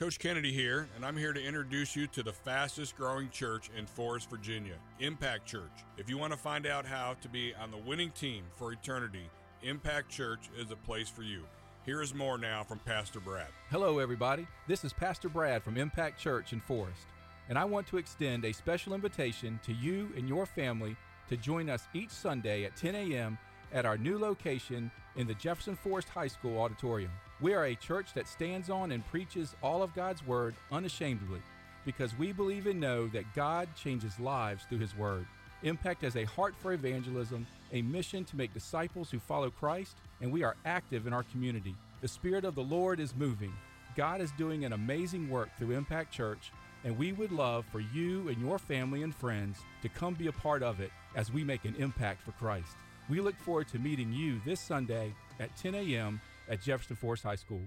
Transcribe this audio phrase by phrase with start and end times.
[0.00, 3.84] Coach Kennedy here, and I'm here to introduce you to the fastest growing church in
[3.84, 5.84] Forest, Virginia, Impact Church.
[5.98, 9.28] If you want to find out how to be on the winning team for eternity,
[9.62, 11.42] Impact Church is a place for you.
[11.84, 13.48] Here is more now from Pastor Brad.
[13.68, 14.46] Hello, everybody.
[14.66, 17.04] This is Pastor Brad from Impact Church in Forest,
[17.50, 20.96] and I want to extend a special invitation to you and your family
[21.28, 23.36] to join us each Sunday at 10 a.m.
[23.70, 27.10] at our new location in the Jefferson Forest High School auditorium.
[27.42, 31.40] We are a church that stands on and preaches all of God's Word unashamedly
[31.86, 35.24] because we believe and know that God changes lives through His Word.
[35.62, 40.30] Impact has a heart for evangelism, a mission to make disciples who follow Christ, and
[40.30, 41.74] we are active in our community.
[42.02, 43.54] The Spirit of the Lord is moving.
[43.96, 46.52] God is doing an amazing work through Impact Church,
[46.84, 50.32] and we would love for you and your family and friends to come be a
[50.32, 52.76] part of it as we make an impact for Christ.
[53.08, 56.20] We look forward to meeting you this Sunday at 10 a.m
[56.50, 57.62] at Jefferson Forest High School.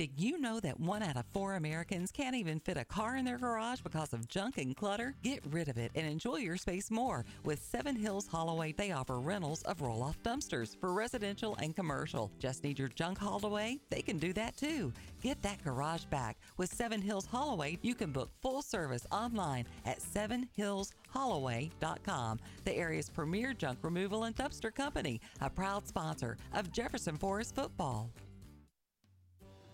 [0.00, 3.26] Did you know that one out of four Americans can't even fit a car in
[3.26, 5.14] their garage because of junk and clutter?
[5.22, 7.26] Get rid of it and enjoy your space more.
[7.44, 12.30] With Seven Hills Haulaway, they offer rentals of roll off dumpsters for residential and commercial.
[12.38, 13.78] Just need your junk hauled away?
[13.90, 14.90] They can do that too.
[15.20, 16.38] Get that garage back.
[16.56, 23.52] With Seven Hills Haulaway, you can book full service online at sevenhillshaulaway.com, the area's premier
[23.52, 28.10] junk removal and dumpster company, a proud sponsor of Jefferson Forest football.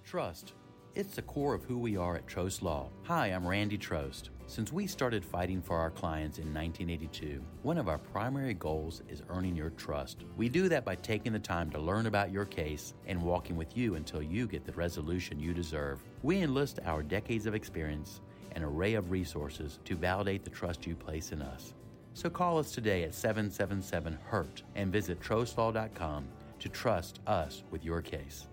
[0.07, 0.53] Trust.
[0.95, 2.91] It's the core of who we are at Trost Law.
[3.03, 4.29] Hi, I'm Randy Trost.
[4.47, 9.25] Since we started fighting for our clients in 1982, one of our primary goals is
[9.29, 10.23] earning your trust.
[10.37, 13.77] We do that by taking the time to learn about your case and walking with
[13.77, 16.05] you until you get the resolution you deserve.
[16.23, 18.21] We enlist our decades of experience
[18.53, 21.75] and array of resources to validate the trust you place in us.
[22.15, 26.29] So call us today at 777 HURT and visit trostlaw.com
[26.61, 28.47] to trust us with your case.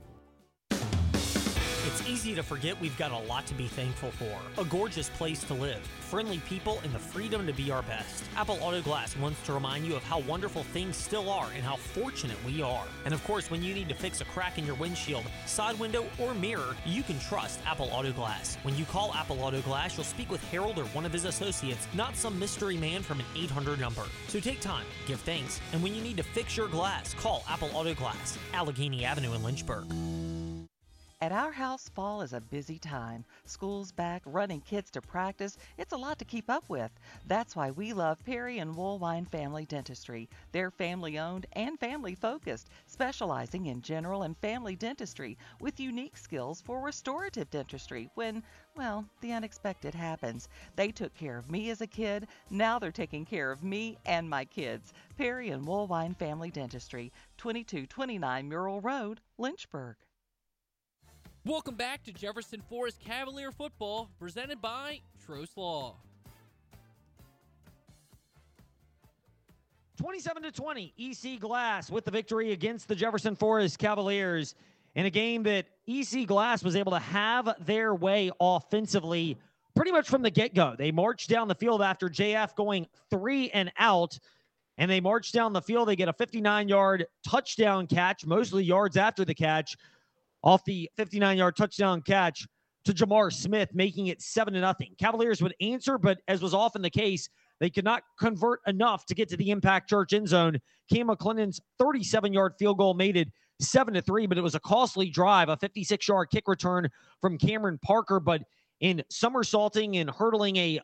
[1.94, 4.36] It's easy to forget we've got a lot to be thankful for.
[4.60, 8.24] A gorgeous place to live, friendly people, and the freedom to be our best.
[8.36, 11.76] Apple Auto Glass wants to remind you of how wonderful things still are and how
[11.76, 12.86] fortunate we are.
[13.06, 16.08] And of course, when you need to fix a crack in your windshield, side window,
[16.18, 18.58] or mirror, you can trust Apple Auto Glass.
[18.64, 21.88] When you call Apple Auto Glass, you'll speak with Harold or one of his associates,
[21.94, 24.06] not some mystery man from an 800 number.
[24.30, 27.70] So take time, give thanks, and when you need to fix your glass, call Apple
[27.72, 29.86] Auto Glass, Allegheny Avenue in Lynchburg.
[31.24, 33.24] At our house, fall is a busy time.
[33.46, 35.58] School's back, running kids to practice.
[35.78, 36.92] It's a lot to keep up with.
[37.28, 40.28] That's why we love Perry and Woolwine Family Dentistry.
[40.52, 46.60] They're family owned and family focused, specializing in general and family dentistry with unique skills
[46.60, 48.44] for restorative dentistry when,
[48.76, 50.50] well, the unexpected happens.
[50.76, 52.28] They took care of me as a kid.
[52.50, 54.92] Now they're taking care of me and my kids.
[55.18, 59.96] Perry and Woolwine Family Dentistry, 2229 Murrell Road, Lynchburg.
[61.46, 65.98] Welcome back to Jefferson Forest Cavalier football, presented by Trost Law.
[69.98, 74.56] 27 to 20, EC Glass with the victory against the Jefferson Forest Cavaliers
[74.96, 79.38] in a game that EC Glass was able to have their way offensively
[79.76, 80.76] pretty much from the get go.
[80.78, 84.18] They marched down the field after JF going three and out,
[84.78, 85.90] and they marched down the field.
[85.90, 89.76] They get a 59 yard touchdown catch, mostly yards after the catch
[90.44, 92.46] off the 59 yard touchdown catch
[92.86, 94.94] to Jamar Smith, making it 7 to nothing.
[95.00, 99.16] Cavaliers would answer, but as was often the case, they could not convert enough to
[99.16, 100.60] get to the impact church end zone.
[100.92, 103.30] Cam McClennan's 37 yard field goal made it
[103.62, 106.90] 7 to 3, but it was a costly drive, a 56 yard kick return
[107.22, 108.20] from Cameron Parker.
[108.20, 108.42] But
[108.82, 110.82] in somersaulting and hurdling a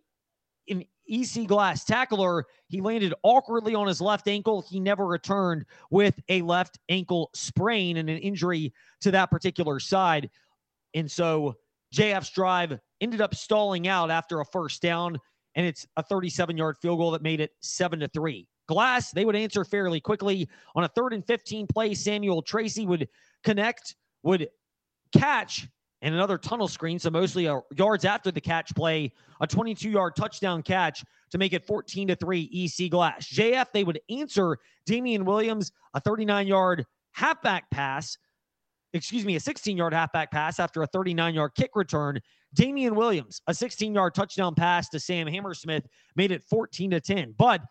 [0.70, 2.46] an EC Glass tackler.
[2.68, 4.62] He landed awkwardly on his left ankle.
[4.62, 10.30] He never returned with a left ankle sprain and an injury to that particular side.
[10.94, 11.56] And so
[11.94, 15.20] JF's drive ended up stalling out after a first down,
[15.56, 18.48] and it's a 37 yard field goal that made it 7 to 3.
[18.68, 20.48] Glass, they would answer fairly quickly.
[20.76, 23.08] On a third and 15 play, Samuel Tracy would
[23.44, 24.50] connect, would
[25.12, 25.68] catch
[26.02, 27.00] and another tunnel screen.
[27.00, 29.12] So mostly a yards after the catch play,
[29.42, 33.28] a 22 yard touchdown catch to make it 14 to 3 EC Glass.
[33.28, 38.18] JF, they would answer Damian Williams, a 39 yard halfback pass.
[38.94, 42.20] Excuse me, a 16 yard halfback pass after a 39 yard kick return.
[42.56, 45.86] Damian Williams, a 16 yard touchdown pass to Sam Hammersmith,
[46.16, 47.36] made it 14 to 10.
[47.38, 47.62] But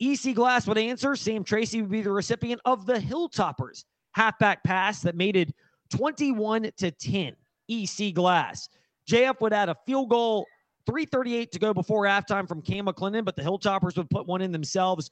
[0.00, 1.16] EC Glass would answer.
[1.16, 5.54] Sam Tracy would be the recipient of the Hilltoppers halfback pass that made it
[5.90, 7.34] 21 to 10.
[7.68, 8.68] EC Glass.
[9.10, 10.46] JF would add a field goal,
[10.86, 14.52] 338 to go before halftime from Cam McClennan, but the Hilltoppers would put one in
[14.52, 15.10] themselves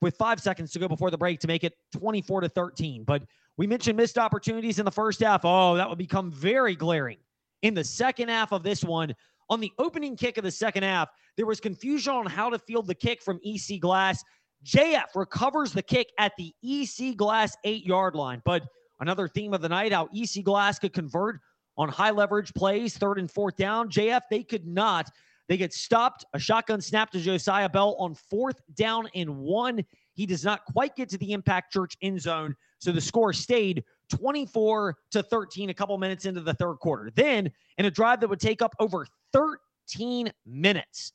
[0.00, 3.04] with five seconds to go before the break to make it 24 to 13.
[3.04, 3.24] But
[3.56, 5.40] we mentioned missed opportunities in the first half.
[5.44, 7.18] Oh, that would become very glaring
[7.62, 9.14] in the second half of this one.
[9.50, 12.86] On the opening kick of the second half, there was confusion on how to field
[12.86, 14.22] the kick from EC Glass.
[14.64, 18.42] JF recovers the kick at the EC Glass eight yard line.
[18.44, 18.64] But
[19.00, 21.40] another theme of the night how EC Glass could convert
[21.78, 23.88] on high leverage plays, third and fourth down.
[23.88, 25.10] JF, they could not.
[25.48, 26.26] They get stopped.
[26.34, 29.82] A shotgun snap to Josiah Bell on fourth down and one.
[30.12, 32.54] He does not quite get to the Impact Church end zone.
[32.80, 37.10] So the score stayed 24 to 13 a couple minutes into the third quarter.
[37.14, 41.12] Then, in a drive that would take up over 13 minutes,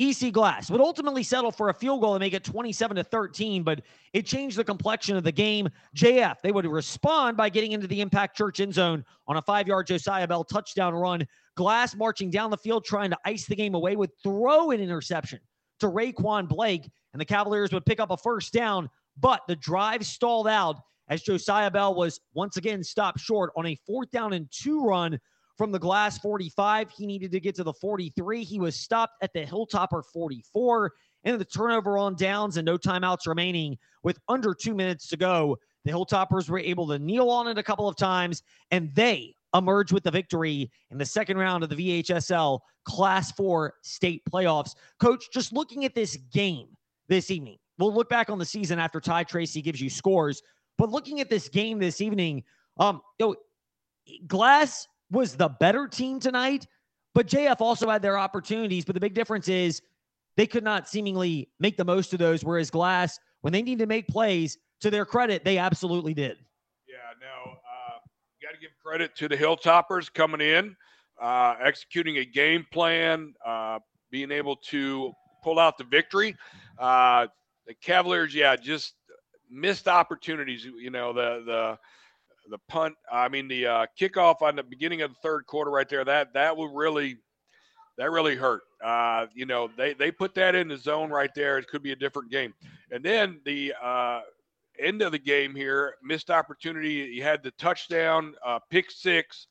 [0.00, 3.62] EC Glass would ultimately settle for a field goal and make it 27 to 13,
[3.62, 3.82] but
[4.14, 5.68] it changed the complexion of the game.
[5.94, 9.68] JF, they would respond by getting into the Impact Church end zone on a five
[9.68, 11.26] yard Josiah Bell touchdown run.
[11.54, 15.38] Glass marching down the field trying to ice the game away would throw an interception
[15.80, 18.88] to Raquan Blake, and the Cavaliers would pick up a first down,
[19.18, 20.76] but the drive stalled out
[21.08, 25.20] as Josiah Bell was once again stopped short on a fourth down and two run
[25.60, 26.90] from the glass 45.
[26.90, 28.44] He needed to get to the 43.
[28.44, 30.90] He was stopped at the Hilltopper 44.
[31.24, 35.58] And the turnover on downs and no timeouts remaining with under two minutes to go.
[35.84, 39.92] The Hilltoppers were able to kneel on it a couple of times, and they emerge
[39.92, 44.74] with the victory in the second round of the VHSL Class 4 state playoffs.
[44.98, 46.68] Coach, just looking at this game
[47.10, 50.40] this evening, we'll look back on the season after Ty Tracy gives you scores,
[50.78, 52.44] but looking at this game this evening,
[52.78, 53.36] um, you know,
[54.26, 56.66] Glass was the better team tonight,
[57.14, 58.84] but JF also had their opportunities.
[58.84, 59.82] But the big difference is
[60.36, 63.86] they could not seemingly make the most of those, whereas Glass, when they need to
[63.86, 66.38] make plays, to their credit, they absolutely did.
[66.88, 67.98] Yeah, no, uh,
[68.42, 70.74] got to give credit to the Hilltoppers coming in,
[71.20, 73.78] uh, executing a game plan, uh,
[74.10, 75.12] being able to
[75.44, 76.36] pull out the victory.
[76.78, 77.26] Uh,
[77.66, 78.94] the Cavaliers, yeah, just
[79.50, 80.64] missed opportunities.
[80.64, 81.78] You know, the the
[82.48, 82.94] the punt.
[83.10, 86.04] I mean, the uh, kickoff on the beginning of the third quarter, right there.
[86.04, 87.18] That that would really
[87.98, 88.62] that really hurt.
[88.82, 91.58] Uh, you know, they they put that in the zone right there.
[91.58, 92.54] It could be a different game.
[92.90, 94.20] And then the uh,
[94.78, 97.10] end of the game here, missed opportunity.
[97.12, 99.46] You had the touchdown, uh, pick six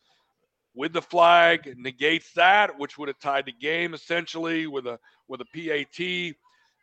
[0.76, 5.42] with the flag negates that, which would have tied the game essentially with a with
[5.42, 6.36] a PAT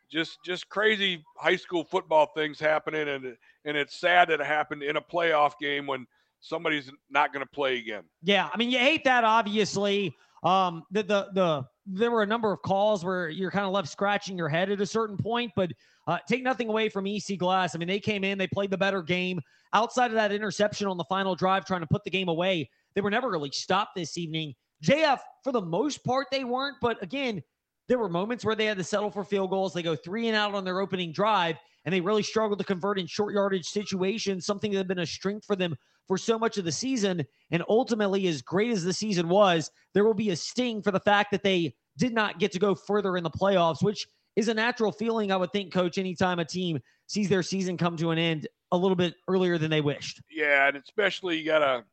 [0.09, 4.83] just just crazy high school football things happening and and it's sad that it happened
[4.83, 6.05] in a playoff game when
[6.39, 8.03] somebody's not going to play again.
[8.23, 10.15] Yeah, I mean you hate that obviously.
[10.43, 13.89] Um the the the there were a number of calls where you're kind of left
[13.89, 15.71] scratching your head at a certain point, but
[16.05, 17.75] uh, take nothing away from EC Glass.
[17.75, 19.39] I mean, they came in, they played the better game.
[19.73, 23.01] Outside of that interception on the final drive, trying to put the game away, they
[23.01, 24.53] were never really stopped this evening.
[24.83, 26.77] JF, for the most part, they weren't.
[26.81, 27.41] But again,
[27.87, 29.73] there were moments where they had to settle for field goals.
[29.73, 32.99] They go three and out on their opening drive, and they really struggled to convert
[32.99, 35.75] in short yardage situations, something that had been a strength for them
[36.07, 37.25] for so much of the season.
[37.51, 40.99] And ultimately, as great as the season was, there will be a sting for the
[40.99, 44.53] fact that they did not get to go further in the playoffs, which is a
[44.53, 48.19] natural feeling, I would think, coach, anytime a team sees their season come to an
[48.19, 50.21] end a little bit earlier than they wished.
[50.29, 51.85] Yeah, and especially you got to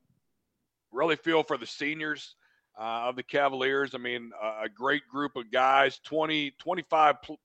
[0.92, 2.34] really feel for the seniors
[2.78, 3.94] uh, of the Cavaliers.
[3.94, 7.40] I mean, a great group of guys, 20, 25 pl-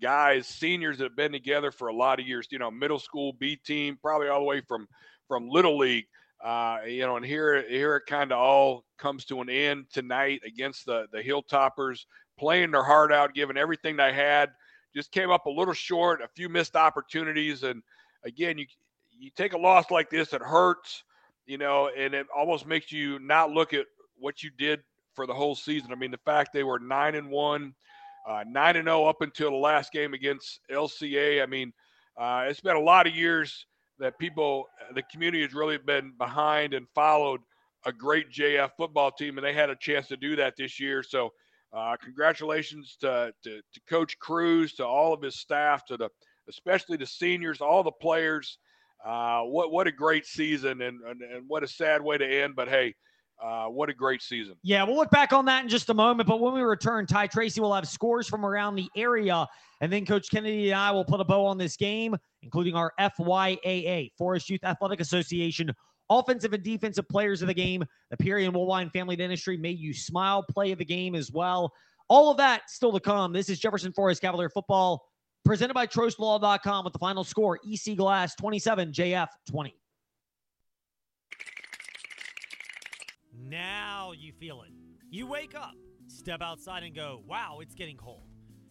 [0.00, 2.48] guys, seniors that have been together for a lot of years.
[2.50, 4.88] You know, middle school B team, probably all the way from
[5.28, 6.06] from little league.
[6.42, 10.40] Uh, you know, and here here it kind of all comes to an end tonight
[10.44, 12.04] against the the Hilltoppers,
[12.38, 14.50] playing their heart out, giving everything they had.
[14.94, 17.82] Just came up a little short, a few missed opportunities, and
[18.24, 18.66] again, you
[19.18, 21.04] you take a loss like this, it hurts,
[21.46, 24.80] you know, and it almost makes you not look at what you did
[25.14, 25.92] for the whole season.
[25.92, 27.74] I mean, the fact they were nine and one,
[28.28, 31.42] uh, nine and zero oh up until the last game against LCA.
[31.42, 31.72] I mean,
[32.16, 33.66] uh, it's been a lot of years
[33.98, 37.40] that people, the community has really been behind and followed
[37.84, 41.02] a great JF football team, and they had a chance to do that this year.
[41.02, 41.30] So,
[41.72, 46.10] uh, congratulations to, to, to Coach Cruz, to all of his staff, to the
[46.48, 48.58] especially the seniors, all the players.
[49.04, 52.54] Uh, what what a great season, and, and and what a sad way to end.
[52.54, 52.94] But hey,
[53.42, 54.54] uh, what a great season.
[54.62, 56.28] Yeah, we'll look back on that in just a moment.
[56.28, 59.46] But when we return, Ty Tracy will have scores from around the area.
[59.80, 62.92] And then Coach Kennedy and I will put a bow on this game, including our
[63.00, 65.72] FYAA, Forest Youth Athletic Association,
[66.08, 67.84] offensive and defensive players of the game.
[68.10, 71.72] The Perry and Woolwine Family Dentistry May you smile play of the game as well.
[72.08, 73.32] All of that still to come.
[73.32, 75.02] This is Jefferson Forest Cavalier football
[75.44, 79.74] presented by TrostLaw.com with the final score EC Glass 27, JF 20.
[83.48, 84.70] Now you feel it.
[85.10, 85.74] You wake up,
[86.06, 88.22] step outside, and go, wow, it's getting cold.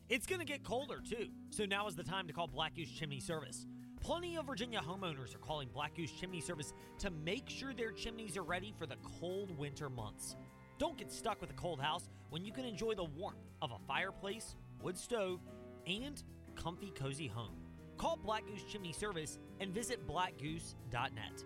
[0.09, 2.89] It's going to get colder too, so now is the time to call Black Goose
[2.89, 3.65] Chimney Service.
[4.01, 8.37] Plenty of Virginia homeowners are calling Black Goose Chimney Service to make sure their chimneys
[8.37, 10.35] are ready for the cold winter months.
[10.79, 13.77] Don't get stuck with a cold house when you can enjoy the warmth of a
[13.87, 15.41] fireplace, wood stove,
[15.85, 16.23] and
[16.55, 17.55] comfy, cozy home.
[17.97, 21.43] Call Black Goose Chimney Service and visit blackgoose.net.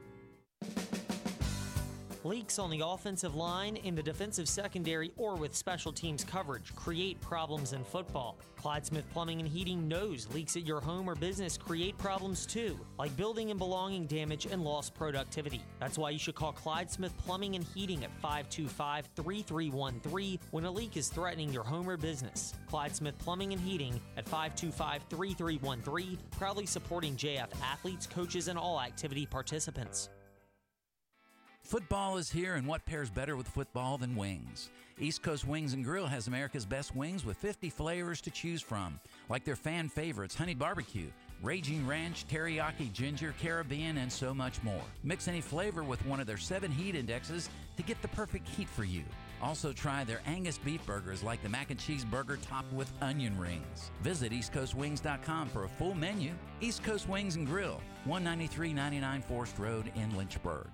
[2.26, 7.22] Leaks on the offensive line, in the defensive secondary, or with special teams coverage create
[7.22, 8.40] problems in football.
[8.56, 12.80] Clyde Smith Plumbing and Heating knows leaks at your home or business create problems too,
[12.98, 15.62] like building and belonging damage and lost productivity.
[15.80, 20.72] That's why you should call Clyde Smith Plumbing and Heating at 525 3313 when a
[20.72, 22.56] leak is threatening your home or business.
[22.68, 28.82] Clyde Smith Plumbing and Heating at 525 3313, proudly supporting JF athletes, coaches, and all
[28.82, 30.10] activity participants.
[31.66, 34.70] Football is here, and what pairs better with football than wings?
[35.00, 39.00] East Coast Wings and Grill has America's best wings with 50 flavors to choose from,
[39.30, 41.08] like their fan favorites Honey Barbecue,
[41.42, 44.84] Raging Ranch, Teriyaki Ginger, Caribbean, and so much more.
[45.04, 48.70] Mix any flavor with one of their seven heat indexes to get the perfect heat
[48.70, 49.04] for you.
[49.42, 53.40] Also, try their Angus beef burgers like the mac and cheese burger topped with onion
[53.40, 53.90] rings.
[54.04, 56.34] Visit EastCoastWings.com for a full menu.
[56.62, 60.68] East Coast Wings and Grill, 19399 Forest Road in Lynchburg.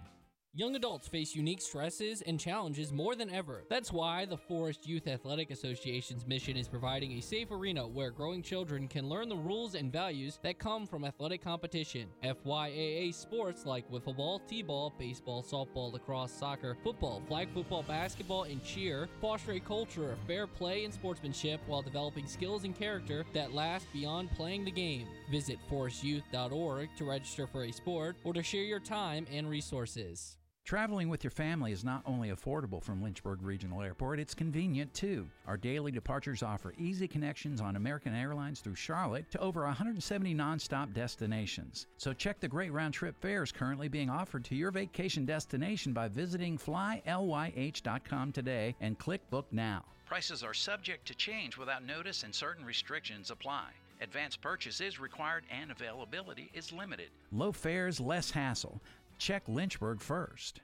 [0.54, 3.64] Young adults face unique stresses and challenges more than ever.
[3.70, 8.42] That's why the Forest Youth Athletic Association's mission is providing a safe arena where growing
[8.42, 12.10] children can learn the rules and values that come from athletic competition.
[12.22, 18.62] FYAA sports like wiffle ball, t-ball, baseball, softball, lacrosse, soccer, football, flag football, basketball, and
[18.62, 23.54] cheer foster a culture of fair play and sportsmanship while developing skills and character that
[23.54, 25.08] last beyond playing the game.
[25.32, 30.36] Visit forestyouth.org to register for a sport or to share your time and resources.
[30.64, 35.28] Traveling with your family is not only affordable from Lynchburg Regional Airport, it's convenient too.
[35.46, 40.94] Our daily departures offer easy connections on American Airlines through Charlotte to over 170 nonstop
[40.94, 41.88] destinations.
[41.98, 46.08] So check the great round trip fares currently being offered to your vacation destination by
[46.08, 49.84] visiting flylyh.com today and click book now.
[50.06, 53.72] Prices are subject to change without notice and certain restrictions apply.
[54.02, 57.10] Advance purchase is required and availability is limited.
[57.32, 58.82] Low fares, less hassle
[59.22, 60.62] check Lynchburg first.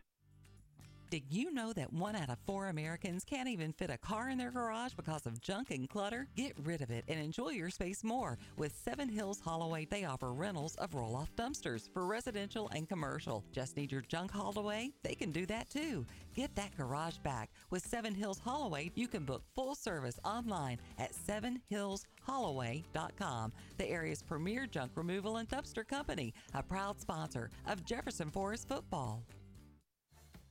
[1.09, 4.37] Did you know that one out of four Americans can't even fit a car in
[4.37, 6.27] their garage because of junk and clutter?
[6.35, 8.37] Get rid of it and enjoy your space more.
[8.57, 13.45] With Seven Hills Haul-Away, they offer rentals of roll off dumpsters for residential and commercial.
[13.53, 14.91] Just need your junk hauled away?
[15.01, 16.05] They can do that too.
[16.35, 17.51] Get that garage back.
[17.69, 24.67] With Seven Hills Haul-Away, you can book full service online at sevenhillshaulaway.com, the area's premier
[24.67, 29.23] junk removal and dumpster company, a proud sponsor of Jefferson Forest football.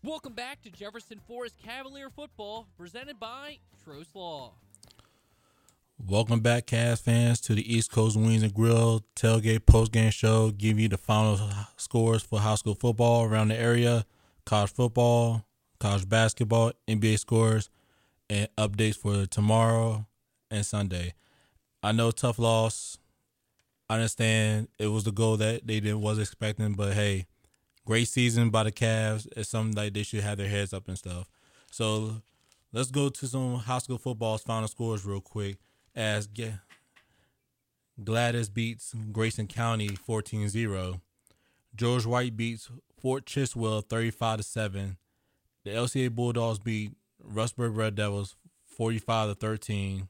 [0.07, 4.53] Welcome back to Jefferson Forest Cavalier football, presented by Trost Law.
[5.99, 10.53] Welcome back, Cavs fans, to the East Coast Wings and Grill tailgate postgame show.
[10.53, 11.41] Give you the final
[11.77, 14.07] scores for high school football around the area,
[14.45, 15.45] college football,
[15.81, 17.69] college basketball, NBA scores,
[18.31, 20.07] and updates for tomorrow
[20.53, 21.15] and Sunday.
[21.83, 22.97] I know tough loss.
[23.91, 27.27] I understand it was the goal that they didn't was expecting, but hey,
[27.87, 29.27] great season by the Cavs.
[29.35, 31.31] It's something like they should have their heads up and stuff.
[31.71, 32.21] So
[32.73, 35.57] let's go to some high school football's final scores real quick.
[35.95, 36.29] As
[37.99, 41.01] Galax beats Grayson County 14-0.
[41.75, 44.97] George Wythe beats Fort Chiswell 35 to 7.
[45.65, 46.93] The LCA Bulldogs beat
[47.25, 50.09] Rustburg Red Devils 45 to 13.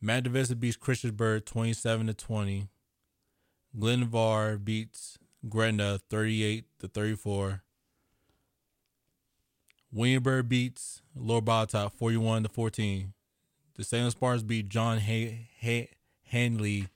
[0.00, 2.68] Madison beats Christiansburg 27 to 20.
[3.78, 5.18] Glenvar beats
[5.48, 7.62] Gretna 38 to 34.
[9.92, 13.12] Williamsburg beats Lord Botetourt 41 to 14.
[13.76, 15.90] The Salem Spartans beat John Hay- Hay-
[16.24, 16.88] Handley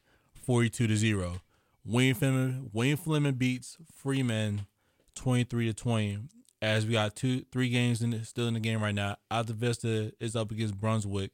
[0.44, 1.40] 42 to 0.
[1.84, 4.66] Wayne Fleming, Wayne Fleming beats Freeman
[5.14, 6.18] 23 to 20.
[6.62, 9.16] As we got two, three games in still in the game right now.
[9.30, 11.32] Altavista is up against Brunswick,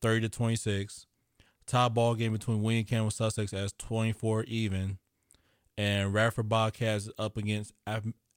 [0.00, 1.06] 30 to 26.
[1.66, 4.98] Top ball game between William Campbell Sussex as 24 even
[5.76, 7.72] and Radford Bobcats up against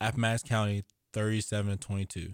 [0.02, 2.34] Appomattox County 37 22.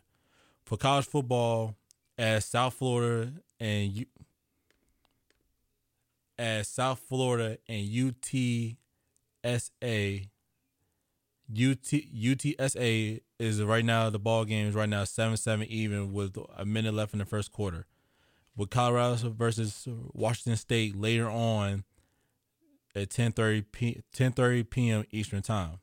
[0.65, 1.75] For college football,
[2.17, 4.05] as South Florida and U-
[6.37, 8.77] as South Florida and UTSA
[11.51, 16.65] UT UTSA is right now the ball game is right now 7-7 even with a
[16.65, 17.85] minute left in the first quarter.
[18.55, 21.83] With Colorado versus Washington State later on
[22.95, 25.03] at 10:30 p 10:30 p.m.
[25.11, 25.79] Eastern Time.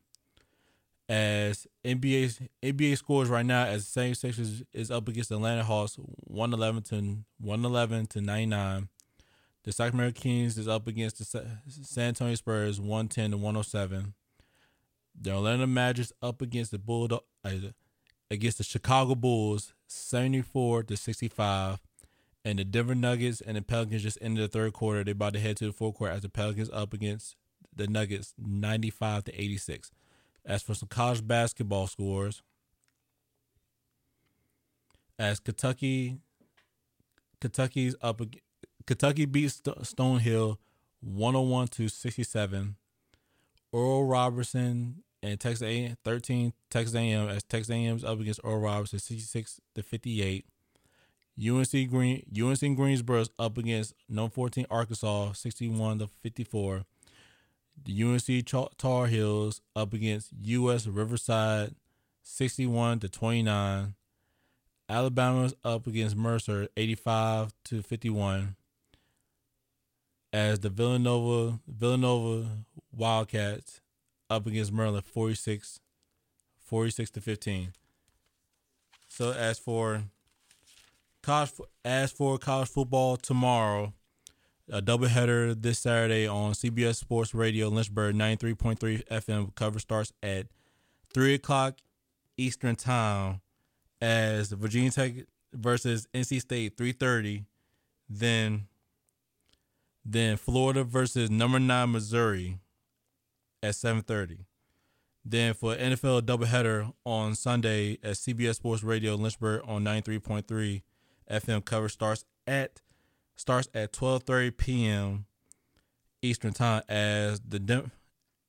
[1.09, 5.37] As NBA NBA scores right now, as the same section is, is up against the
[5.37, 8.89] Atlanta Hawks, 111 to 111 to 99.
[9.63, 14.15] The Sacramento Kings is up against the San Antonio Spurs 110 to 107.
[15.21, 17.51] The Orlando Magic up against the Bulldog uh,
[18.31, 21.79] against the Chicago Bulls 74 to 65.
[22.45, 25.05] And the Denver Nuggets and the Pelicans just ended the third quarter.
[25.05, 27.37] They're about to head to the fourth quarter as the Pelicans up against
[27.75, 29.91] the Nuggets 95 to 86.
[30.45, 32.43] As for some college basketball scores,
[35.19, 36.19] as Kentucky
[37.41, 38.23] Kentucky's up
[38.87, 40.57] Kentucky beats Stonehill
[41.01, 42.77] 101 to 67.
[43.73, 48.61] Earl Robertson and Texas A 13 Texas A&M as Texas A&M is up against Earl
[48.61, 50.47] Robertson 66 to 58.
[51.39, 56.85] UNC Green UNC Greensboro is up against No 14 Arkansas 61 to 54.
[57.85, 61.75] The UNC Tar Heels up against UC Riverside
[62.23, 63.95] 61 to 29.
[64.89, 68.57] Alabama's up against Mercer 85 to 51
[70.33, 72.49] as the Villanova Villanova
[72.93, 73.81] Wildcats
[74.29, 75.81] up against Maryland 46
[76.59, 77.73] 46 to 15.
[79.09, 80.05] So as for
[81.23, 81.53] college
[81.85, 83.93] as for college football tomorrow,
[84.71, 90.47] a doubleheader this Saturday on CBS Sports Radio Lynchburg 93.3 FM cover starts at
[91.13, 91.79] 3 o'clock
[92.37, 93.41] Eastern Time
[94.01, 95.13] as Virginia Tech
[95.53, 97.45] versus NC State 330,
[98.09, 98.67] then
[100.05, 102.59] then Florida versus number 9 Missouri
[103.63, 104.47] at 7:30.
[105.25, 110.83] Then for NFL doubleheader on Sunday at CBS Sports Radio Lynchburg on 93.3
[111.31, 112.81] FM coverage starts at
[113.37, 115.27] starts at 12:30 p.m.
[116.23, 117.91] Eastern Time as the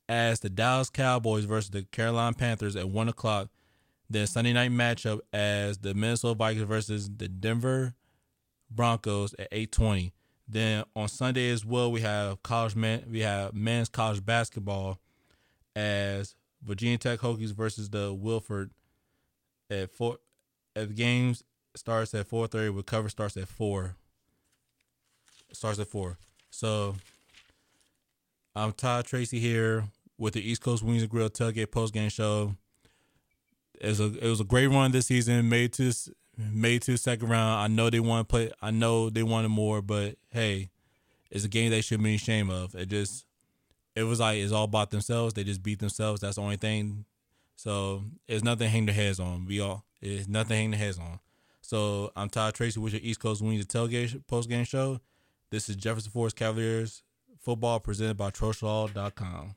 [0.10, 3.50] as the Dallas Cowboys versus the Carolina Panthers at one o'clock
[4.12, 7.94] then Sunday night matchup as the Minnesota Vikings versus the Denver
[8.70, 10.12] Broncos at 8:20.
[10.48, 15.00] Then on Sunday as well, we have college man, we have men's college basketball
[15.76, 18.72] as Virginia Tech Hokies versus the Wilford
[19.70, 20.18] at four.
[20.76, 21.44] At games
[21.76, 22.74] starts at 4:30.
[22.74, 23.96] With cover starts at four.
[25.54, 26.18] Starts at four.
[26.50, 26.96] So
[28.56, 29.86] I'm Todd Tracy here
[30.18, 32.56] with the East Coast Wings and Grill Tailgate Post Game Show.
[33.80, 35.50] It was a it was a great run this season.
[35.50, 35.94] Made to
[36.38, 37.60] made to second round.
[37.62, 38.52] I know they want to play.
[38.62, 40.70] I know they wanted more, but hey,
[41.30, 42.76] it's a game they should be ashamed of.
[42.76, 43.26] It just
[43.96, 45.34] it was like it's all about themselves.
[45.34, 46.22] They just beat themselves.
[46.22, 47.06] That's the only thing.
[47.56, 49.46] So it's nothing hang their heads on.
[49.46, 51.20] We all it's nothing hang their heads on.
[51.72, 55.00] So I'm Todd Tracy with your East Coast Wings Tailgate post game show.
[55.52, 57.02] This is Jefferson Forest Cavaliers
[57.40, 59.56] football presented by TrostLaw.com.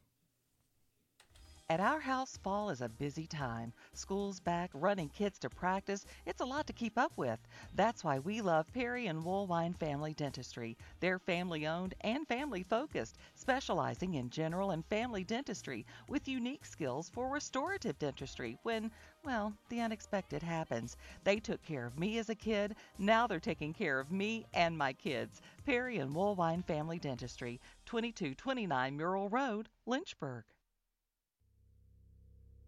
[1.71, 3.73] At our house, fall is a busy time.
[3.95, 6.05] School's back, running kids to practice.
[6.25, 7.41] It's a lot to keep up with.
[7.75, 10.77] That's why we love Perry and Woolwine Family Dentistry.
[11.01, 17.09] They're family owned and family focused, specializing in general and family dentistry with unique skills
[17.09, 18.91] for restorative dentistry when,
[19.25, 20.97] well, the unexpected happens.
[21.25, 22.77] They took care of me as a kid.
[22.99, 25.41] Now they're taking care of me and my kids.
[25.65, 30.45] Perry and Woolwine Family Dentistry, 2229 Murrell Road, Lynchburg.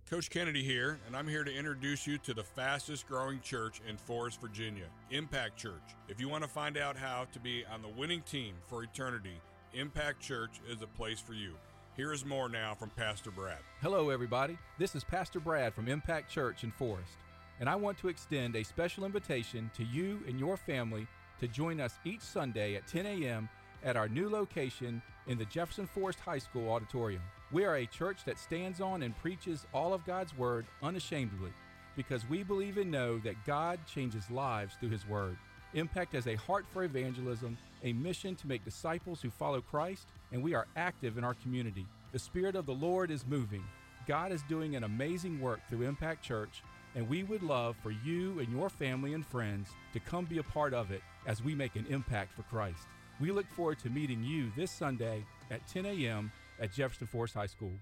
[0.08, 3.96] Coach Kennedy here, and I'm here to introduce you to the fastest growing church in
[3.96, 5.82] Forest, Virginia, Impact Church.
[6.08, 9.34] If you want to find out how to be on the winning team for eternity,
[9.74, 11.54] Impact Church is a place for you.
[11.96, 13.56] Here is more now from Pastor Brad.
[13.80, 14.58] Hello, everybody.
[14.76, 17.16] This is Pastor Brad from Impact Church in Forest,
[17.58, 21.06] and I want to extend a special invitation to you and your family
[21.40, 23.48] to join us each Sunday at 10 a.m.
[23.82, 27.22] at our new location in the Jefferson Forest High School auditorium.
[27.50, 31.54] We are a church that stands on and preaches all of God's Word unashamedly
[31.96, 35.38] because we believe and know that God changes lives through His Word.
[35.72, 40.42] Impact has a heart for evangelism, a mission to make disciples who follow Christ, and
[40.42, 41.86] we are active in our community.
[42.12, 43.64] The Spirit of the Lord is moving.
[44.06, 46.62] God is doing an amazing work through Impact Church,
[46.94, 50.42] and we would love for you and your family and friends to come be a
[50.42, 52.86] part of it as we make an impact for Christ.
[53.20, 57.46] We look forward to meeting you this Sunday at 10 a.m at Jefferson Forest High
[57.46, 57.72] School.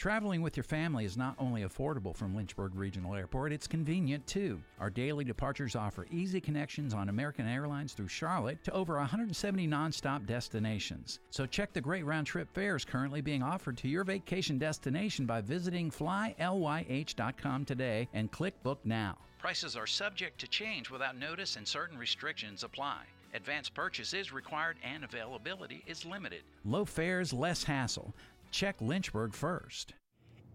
[0.00, 4.58] Traveling with your family is not only affordable from Lynchburg Regional Airport, it's convenient too.
[4.78, 10.24] Our daily departures offer easy connections on American Airlines through Charlotte to over 170 nonstop
[10.24, 11.20] destinations.
[11.28, 15.42] So check the great round trip fares currently being offered to your vacation destination by
[15.42, 19.18] visiting flylyh.com today and click Book Now.
[19.38, 23.02] Prices are subject to change without notice and certain restrictions apply.
[23.34, 26.40] Advance purchase is required and availability is limited.
[26.64, 28.14] Low fares, less hassle.
[28.50, 29.94] Check Lynchburg first.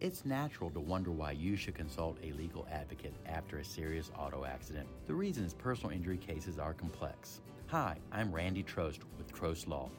[0.02, 4.44] It's natural to wonder why you should consult a legal advocate after a serious auto
[4.44, 4.90] accident.
[5.08, 7.40] The reason is personal injury cases are complex.
[7.68, 9.90] Hi, I'm Randy Trost with Trost Law.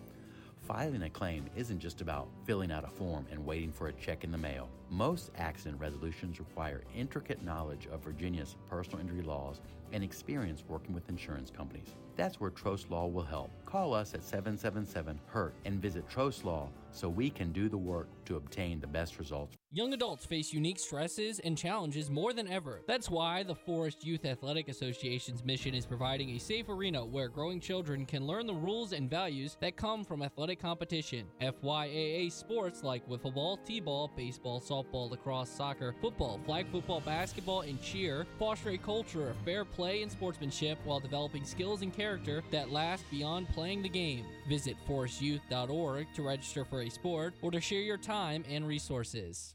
[0.61, 4.25] Filing a claim isn't just about filling out a form and waiting for a check
[4.25, 4.69] in the mail.
[4.91, 11.09] Most accident resolutions require intricate knowledge of Virginia's personal injury laws and experience working with
[11.09, 11.95] insurance companies.
[12.15, 13.51] That's where Trost Law will help.
[13.65, 18.09] Call us at 777 HURT and visit Trost Law so we can do the work
[18.25, 19.57] to obtain the best results.
[19.73, 22.81] Young adults face unique stresses and challenges more than ever.
[22.87, 27.61] That's why the Forest Youth Athletic Association's mission is providing a safe arena where growing
[27.61, 31.27] children can learn the rules and values that come from athletic competition.
[31.43, 37.83] FYAA sports like wiffle ball, t-ball, baseball, softball, lacrosse, soccer, football, flag football, basketball, and
[37.83, 42.71] cheer foster a culture of fair play and sportsmanship while developing skills and character that
[42.71, 44.25] last beyond playing the game.
[44.49, 49.55] Visit forestyouth.org to register for a sport or to share your time and resources.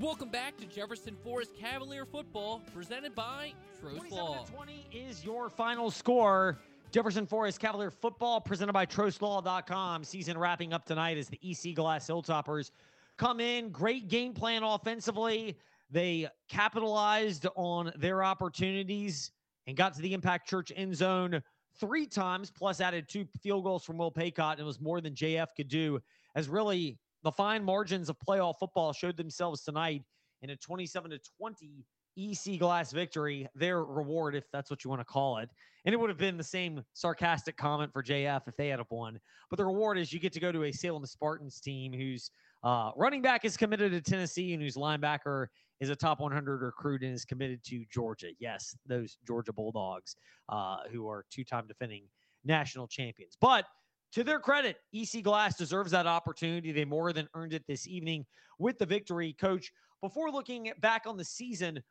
[0.00, 4.44] Welcome back to Jefferson Forest Cavalier football, presented by Trost Law.
[4.44, 6.56] 20 is your final score.
[6.92, 10.04] Jefferson Forest Cavalier football presented by TrostLaw.com.
[10.04, 12.70] Season wrapping up tonight as the EC Glass Hilltoppers
[13.16, 13.70] come in.
[13.70, 15.58] Great game plan offensively.
[15.90, 19.32] They capitalized on their opportunities
[19.66, 21.42] and got to the Impact Church end zone
[21.80, 25.14] three times, plus added two field goals from Will Paycott, and it was more than
[25.14, 26.00] JF could do.
[26.34, 30.02] As really the fine margins of playoff football showed themselves tonight
[30.42, 31.84] in a 27 to 20
[32.16, 35.48] EC Glass victory, their reward, if that's what you want to call it.
[35.84, 39.18] And it would have been the same sarcastic comment for JF if they had won.
[39.50, 42.30] But the reward is you get to go to a Salem Spartans team whose
[42.68, 45.46] uh, running back is committed to Tennessee and whose linebacker
[45.80, 48.28] is a top 100 recruit and is committed to Georgia.
[48.40, 50.16] Yes, those Georgia Bulldogs,
[50.50, 52.02] uh, who are two time defending
[52.44, 53.38] national champions.
[53.40, 53.64] But
[54.12, 56.70] to their credit, EC Glass deserves that opportunity.
[56.70, 58.26] They more than earned it this evening
[58.58, 59.34] with the victory.
[59.40, 61.82] Coach, before looking back on the season,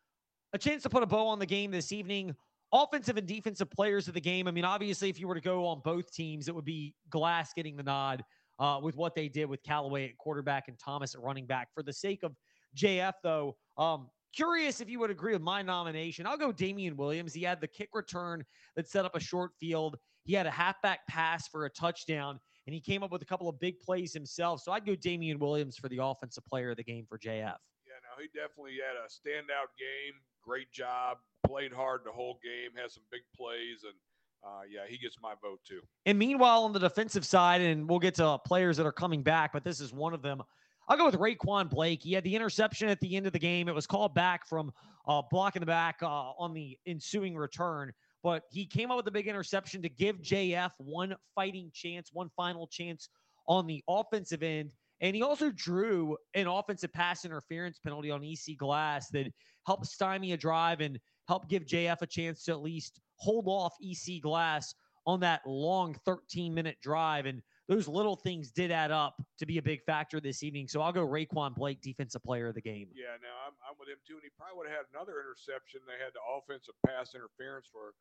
[0.54, 2.36] a chance to put a bow on the game this evening.
[2.72, 4.48] Offensive and defensive players of the game.
[4.48, 7.52] I mean, obviously, if you were to go on both teams, it would be Glass
[7.56, 8.24] getting the nod
[8.60, 11.70] uh, with what they did with Callaway at quarterback and Thomas at running back.
[11.74, 12.36] For the sake of
[12.76, 16.26] JF, though, um, curious if you would agree with my nomination.
[16.26, 17.34] I'll go Damian Williams.
[17.34, 18.43] He had the kick return
[18.76, 19.98] that set up a short field.
[20.24, 23.48] He had a halfback pass for a touchdown, and he came up with a couple
[23.48, 24.62] of big plays himself.
[24.62, 27.56] So I'd go Damian Williams for the offensive player of the game for JF.
[27.88, 30.20] Yeah, no, he definitely had a standout game.
[30.43, 31.17] Great job.
[31.46, 32.72] Played hard the whole game.
[32.76, 33.96] Had some big plays, and
[34.43, 35.82] uh, yeah, he gets my vote too.
[36.06, 39.54] And meanwhile, on the defensive side, and we'll get to players that are coming back,
[39.54, 40.41] but this is one of them.
[40.89, 42.02] I'll go with Raquan Blake.
[42.02, 43.67] He had the interception at the end of the game.
[43.67, 44.71] It was called back from
[45.06, 47.91] uh, blocking the back uh, on the ensuing return
[48.23, 52.30] but he came up with a big interception to give JF one fighting chance, one
[52.36, 53.08] final chance
[53.47, 54.71] on the offensive end.
[55.00, 59.32] And he also drew an offensive pass interference penalty on EC Glass that
[59.65, 63.74] helped stymie a drive and helped give JF a chance to at least hold off
[63.82, 64.74] EC Glass
[65.06, 67.26] on that long 13 minute drive.
[67.26, 70.68] And those little things did add up to be a big factor this evening.
[70.68, 72.88] So I'll go Raquan Blake, defensive player of the game.
[72.94, 74.16] Yeah, no, I'm, I'm with him too.
[74.16, 75.82] And he probably would have had another interception.
[75.88, 77.94] They had the offensive pass interference for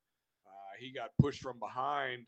[0.47, 2.27] uh, he got pushed from behind.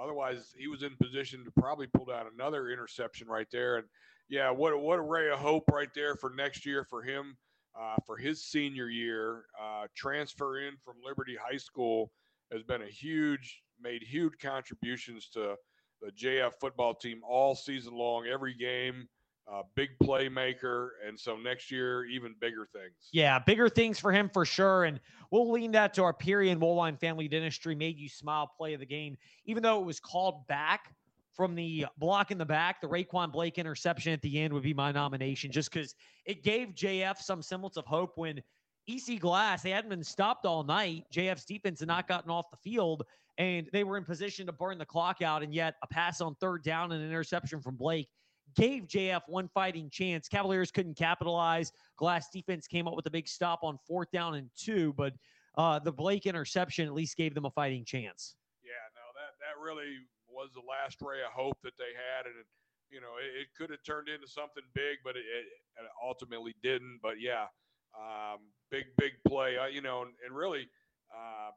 [0.00, 3.76] Otherwise, he was in position to probably pull down another interception right there.
[3.76, 3.86] And
[4.28, 7.36] yeah, what what a ray of hope right there for next year for him,
[7.78, 9.44] uh, for his senior year.
[9.60, 12.12] Uh, transfer in from Liberty High School
[12.52, 15.56] has been a huge, made huge contributions to
[16.00, 19.08] the JF football team all season long, every game
[19.50, 23.08] uh, big playmaker, and so next year even bigger things.
[23.12, 26.60] Yeah, bigger things for him for sure, and we'll lean that to our Perry and
[26.60, 30.46] Woolwine Family Dentistry made you smile play of the game, even though it was called
[30.46, 30.94] back
[31.34, 32.80] from the block in the back.
[32.80, 36.74] The Raquan Blake interception at the end would be my nomination, just because it gave
[36.74, 38.42] JF some semblance of hope when.
[38.88, 41.04] EC Glass, they hadn't been stopped all night.
[41.14, 43.04] JF's defense had not gotten off the field,
[43.38, 45.42] and they were in position to burn the clock out.
[45.44, 48.08] And yet, a pass on third down and an interception from Blake
[48.56, 50.28] gave JF one fighting chance.
[50.28, 51.72] Cavaliers couldn't capitalize.
[51.96, 55.12] Glass defense came up with a big stop on fourth down and two, but
[55.56, 58.36] uh, the Blake interception at least gave them a fighting chance.
[58.64, 59.98] Yeah, no, that that really
[60.40, 62.48] was the last ray of hope that they had, and it,
[62.88, 66.98] you know it, it could have turned into something big, but it, it ultimately didn't.
[67.02, 67.52] But yeah,
[67.92, 70.68] um, big big play, uh, you know, and, and really
[71.12, 71.52] uh,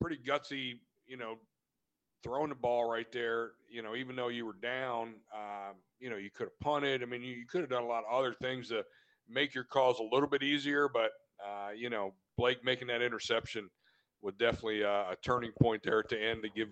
[0.00, 1.38] pretty gutsy, you know,
[2.22, 6.16] throwing the ball right there, you know, even though you were down, um, you know,
[6.16, 7.02] you could have punted.
[7.02, 8.84] I mean, you, you, could have done a lot of other things to
[9.28, 10.88] make your calls a little bit easier.
[10.88, 11.10] But,
[11.44, 13.68] uh, you know, Blake making that interception
[14.22, 16.68] was definitely a, a, turning point there the end to give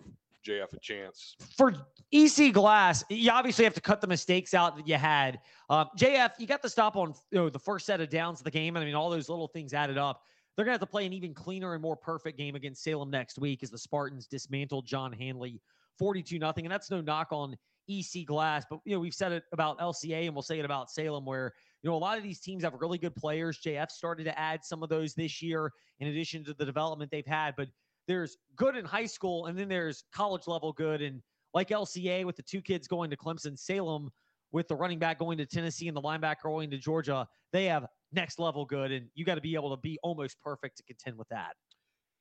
[0.46, 1.36] JF a chance.
[1.56, 1.74] For
[2.12, 5.40] EC Glass, you obviously have to cut the mistakes out that you had.
[5.68, 8.44] Um, JF, you got the stop on you know, the first set of downs of
[8.44, 8.76] the game.
[8.76, 10.22] I mean, all those little things added up.
[10.56, 13.10] They're going to have to play an even cleaner and more perfect game against Salem
[13.10, 15.60] next week as the Spartans dismantled John Handley
[15.98, 16.64] 42 nothing.
[16.64, 17.56] And that's no knock on
[17.88, 20.90] EC Glass, but you know, we've said it about LCA and we'll say it about
[20.90, 23.60] Salem where, you know, a lot of these teams have really good players.
[23.64, 27.26] JF started to add some of those this year in addition to the development they've
[27.26, 27.68] had, but
[28.06, 31.22] there's good in high school and then there's college level good and
[31.54, 34.10] like LCA with the two kids going to Clemson, Salem
[34.52, 37.86] with the running back going to Tennessee and the linebacker going to Georgia, they have
[38.12, 41.16] next level good, and you got to be able to be almost perfect to contend
[41.16, 41.54] with that.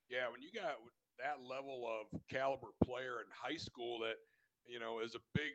[0.10, 0.76] Yeah, when you got
[1.20, 4.16] that level of caliber player in high school that
[4.66, 5.52] you know is a big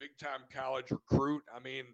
[0.00, 1.42] big time college recruit.
[1.54, 1.84] I mean,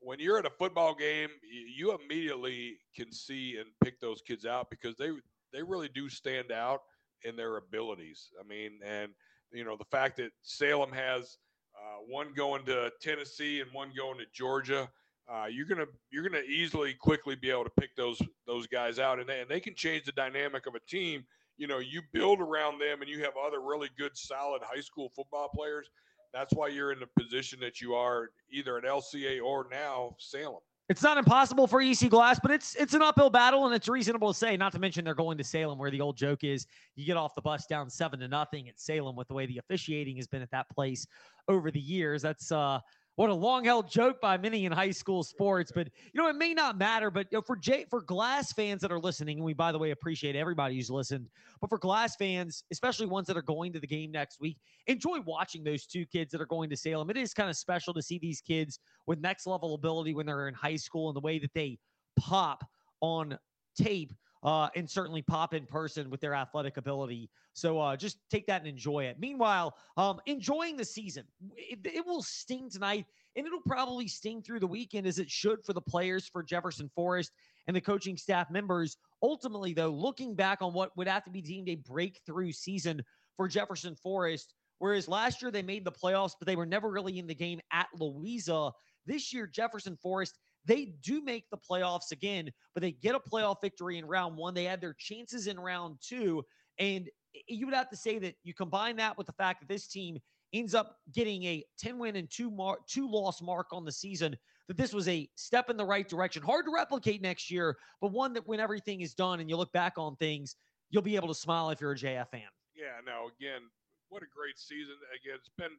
[0.00, 4.70] when you're at a football game, you immediately can see and pick those kids out
[4.70, 5.10] because they
[5.52, 6.80] they really do stand out
[7.24, 8.28] in their abilities.
[8.38, 9.12] I mean, and
[9.52, 11.38] you know the fact that Salem has
[11.76, 14.88] uh, one going to Tennessee and one going to Georgia
[15.30, 19.18] uh, you're gonna you're gonna easily quickly be able to pick those those guys out,
[19.18, 21.24] and they, and they can change the dynamic of a team.
[21.56, 25.10] You know, you build around them, and you have other really good, solid high school
[25.14, 25.88] football players.
[26.34, 30.60] That's why you're in the position that you are, either at LCA or now Salem.
[30.92, 34.30] It's not impossible for EC Glass, but it's it's an uphill battle, and it's reasonable
[34.30, 34.58] to say.
[34.58, 37.34] Not to mention they're going to Salem, where the old joke is you get off
[37.34, 40.42] the bus down seven to nothing at Salem with the way the officiating has been
[40.42, 41.06] at that place
[41.48, 42.20] over the years.
[42.20, 42.78] That's uh
[43.16, 45.70] what a long held joke by many in high school sports.
[45.74, 47.10] But you know, it may not matter.
[47.10, 49.78] But you know, for Jay, for Glass fans that are listening, and we by the
[49.78, 51.28] way appreciate everybody who's listened.
[51.60, 55.20] But for Glass fans, especially ones that are going to the game next week, enjoy
[55.26, 57.10] watching those two kids that are going to Salem.
[57.10, 60.48] It is kind of special to see these kids with next level ability when they're
[60.48, 61.78] in high school and the way that they
[62.18, 62.64] pop
[63.00, 63.38] on
[63.76, 67.30] tape uh, and certainly pop in person with their athletic ability.
[67.52, 69.18] So uh, just take that and enjoy it.
[69.20, 71.24] Meanwhile, um, enjoying the season.
[71.56, 75.64] It, it, will sting tonight, and it'll probably sting through the weekend as it should
[75.64, 77.30] for the players for Jefferson Forest
[77.68, 78.96] and the coaching staff members.
[79.22, 83.00] Ultimately, though, looking back on what would have to be deemed a breakthrough season
[83.36, 87.18] for Jefferson Forest, whereas last year they made the playoffs, but they were never really
[87.18, 88.72] in the game at Louisa.
[89.06, 93.56] This year, Jefferson Forest they do make the playoffs again, but they get a playoff
[93.60, 94.54] victory in round one.
[94.54, 96.44] They had their chances in round two.
[96.78, 97.08] And
[97.48, 100.18] you would have to say that you combine that with the fact that this team
[100.52, 104.36] ends up getting a 10 win and two mar- two loss mark on the season
[104.68, 108.12] that this was a step in the right direction hard to replicate next year but
[108.12, 110.56] one that when everything is done and you look back on things
[110.90, 112.42] you'll be able to smile if you're a JF fan
[112.76, 113.62] yeah no again
[114.10, 115.72] what a great season again it's been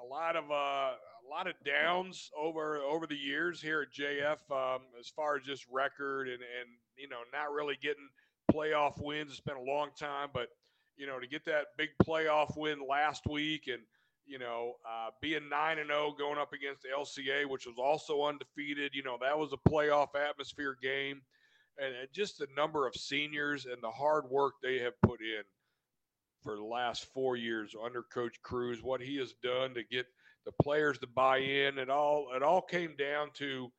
[0.00, 4.38] a lot of uh, a lot of downs over over the years here at JF
[4.50, 8.08] um, as far as just record and and you know not really getting
[8.52, 9.30] playoff wins.
[9.30, 10.48] It's been a long time, but
[10.96, 13.82] you know to get that big playoff win last week and
[14.26, 18.24] you know uh, being nine and zero oh going up against LCA, which was also
[18.24, 18.94] undefeated.
[18.94, 21.22] You know that was a playoff atmosphere game,
[21.78, 25.42] and, and just the number of seniors and the hard work they have put in
[26.42, 30.06] for the last four years under Coach Cruz, what he has done to get
[30.44, 31.78] the players to buy in.
[31.78, 33.70] It all it all came down to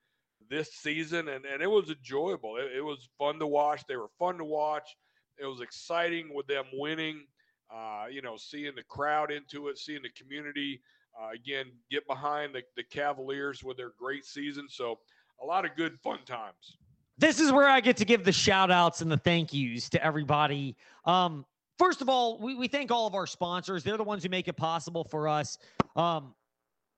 [0.49, 2.57] this season, and, and it was enjoyable.
[2.57, 3.83] It, it was fun to watch.
[3.87, 4.95] They were fun to watch.
[5.37, 7.25] It was exciting with them winning.
[7.73, 10.81] Uh, you know, seeing the crowd into it, seeing the community
[11.19, 14.67] uh, again get behind the, the Cavaliers with their great season.
[14.69, 14.99] So
[15.41, 16.77] a lot of good fun times.
[17.17, 20.03] This is where I get to give the shout outs and the thank yous to
[20.03, 20.75] everybody.
[21.05, 21.45] Um,
[21.83, 23.83] first of all, we, we thank all of our sponsors.
[23.83, 25.57] They're the ones who make it possible for us.
[25.97, 26.33] Um,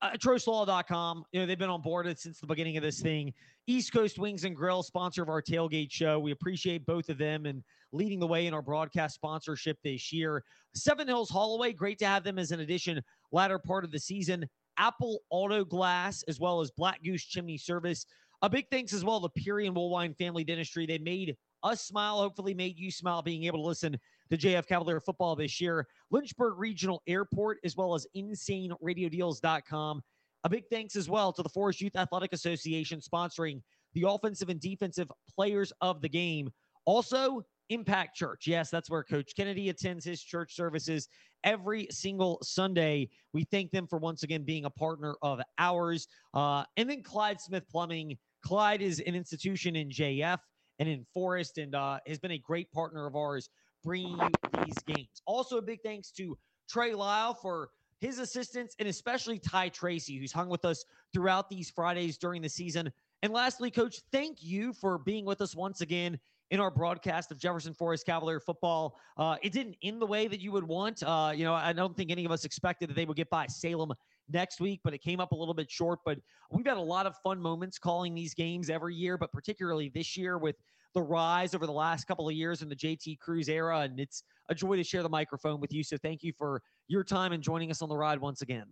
[0.04, 1.26] uh, TrostLaw.com.
[1.32, 3.34] You know, they've been on board since the beginning of this thing.
[3.65, 6.19] East Coast Wings and Grill, sponsor of our tailgate show.
[6.19, 10.43] We appreciate both of them and leading the way in our broadcast sponsorship this year.
[10.76, 14.45] Seven Hills Haulaway, great to have them as an addition latter part of the season.
[14.78, 18.06] Apple Auto Glass, as well as Black Goose Chimney Service.
[18.43, 20.86] A big thanks as well to Perry and Woolwine Family Dentistry.
[20.86, 23.98] They made us smile, hopefully made you smile being able to listen
[24.30, 25.88] to JF Cavalier football this year.
[26.12, 30.02] Lynchburg Regional Airport, as well as InsaneRadioDeals.com.
[30.44, 33.62] A big thanks as well to the Forest Youth Athletic Association sponsoring
[33.94, 36.50] the offensive and defensive players of the game.
[36.86, 38.46] Also, Impact Church.
[38.46, 41.08] Yes, that's where Coach Kennedy attends his church services
[41.44, 43.10] every single Sunday.
[43.34, 46.08] We thank them for once again being a partner of ours.
[46.34, 48.18] Uh, and then Clyde Smith Plumbing.
[48.44, 50.38] Clyde is an institution in JF
[50.78, 53.50] and in Forest and uh, has been a great partner of ours
[53.86, 55.21] bringing you these games.
[55.26, 57.69] Also, a big thanks to Trey Lyle for
[58.02, 62.50] his assistance and especially Ty Tracy, who's hung with us throughout these Fridays during the
[62.50, 62.91] season.
[63.21, 66.19] And lastly, coach, thank you for being with us once again
[66.52, 69.00] in our broadcast of Jefferson Forest Cavalier football.
[69.17, 71.02] Uh, it didn't end the way that you would want.
[71.02, 73.48] Uh, you know, I don't think any of us expected that they would get by
[73.48, 73.93] Salem
[74.28, 76.00] next week, but it came up a little bit short.
[76.06, 76.19] But
[76.52, 80.15] we've had a lot of fun moments calling these games every year, but particularly this
[80.17, 80.58] year with
[80.95, 83.81] the rise over the last couple of years in the JT Cruz era.
[83.81, 85.84] And it's a joy to share the microphone with you.
[85.84, 88.65] So thank you for your time and joining us on the ride once again.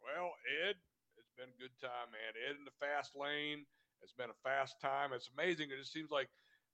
[0.00, 0.30] Well,
[0.68, 0.76] Ed,
[1.18, 2.34] it's been a good time, man.
[2.48, 3.64] Ed in the fast lane.
[4.02, 5.10] It's been a fast time.
[5.12, 5.70] It's amazing.
[5.72, 6.28] It just seems like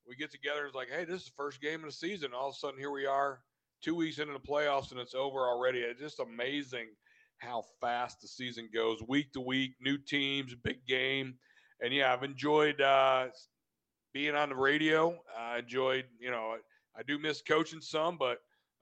[0.06, 0.66] we get together.
[0.66, 2.30] It's like, hey, this is the first game of the season.
[2.34, 3.40] All of a sudden, here we are,
[3.82, 5.80] two weeks into the playoffs, and it's over already.
[5.80, 6.88] It's just amazing
[7.38, 11.34] how fast the season goes, week to week, new teams, big game,
[11.82, 13.26] and yeah, I've enjoyed uh,
[14.16, 15.14] being on the radio.
[15.38, 16.56] I enjoyed, you know,
[16.96, 18.38] I, do miss coaching some, but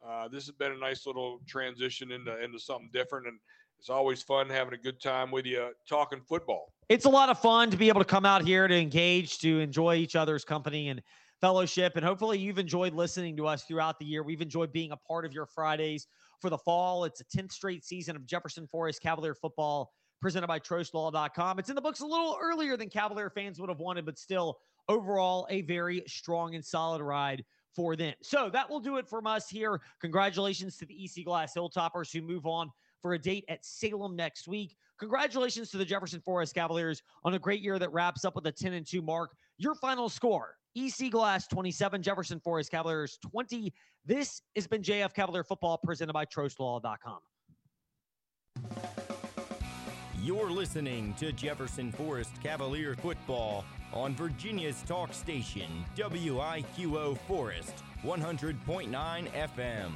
[0.07, 3.41] uh, this has been a nice little transition into into something different, and
[3.81, 6.73] it's always fun having a good time with you talking football.
[6.89, 9.59] It's a lot of fun to be able to come out here to engage, to
[9.59, 11.03] enjoy each other's company and
[11.41, 11.97] fellowship.
[11.97, 14.23] And hopefully, you've enjoyed listening to us throughout the year.
[14.23, 16.07] We've enjoyed being a part of your Fridays
[16.41, 17.07] for the fall.
[17.07, 21.59] It's a 10th straight season of Jefferson Forest Cavalier football presented by TrostLaw.com.
[21.59, 24.59] It's in the books a little earlier than Cavalier fans would have wanted, but still,
[24.89, 27.45] overall, a very strong and solid ride
[27.75, 28.15] for them.
[28.23, 29.81] So that will do it from us here.
[30.01, 32.71] Congratulations to the EC Glass Hilltoppers who move on
[33.03, 34.77] for a date at Salem next week.
[34.99, 38.53] Congratulations to the Jefferson Forest Cavaliers on a great year that wraps up with a
[38.53, 39.33] 10 and 2 mark.
[39.59, 43.73] Your final score EC Glass 27, Jefferson Forest Cavaliers 20.
[44.05, 47.19] This has been JF Cavalier Football presented by TrostLaw.com.
[50.23, 59.93] You're listening to Jefferson Forest Cavalier Football on Virginia's talk station, WIQO Forest, 100.9 FM.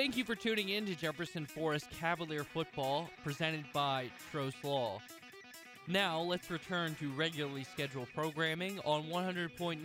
[0.00, 4.98] Thank you for tuning in to Jefferson Forest Cavalier Football, presented by Trost Law.
[5.90, 9.80] Now, let's return to regularly scheduled programming on 100.9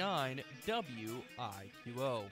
[0.68, 2.24] WIQO.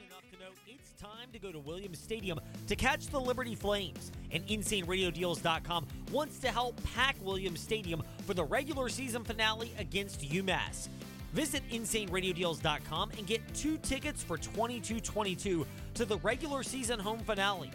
[0.67, 4.11] It's time to go to Williams Stadium to catch the Liberty Flames.
[4.31, 10.89] And InsaneRadioDeals.com wants to help pack Williams Stadium for the regular season finale against UMass.
[11.33, 17.71] Visit InsaneRadioDeals.com and get two tickets for 2222 to the regular season home finale.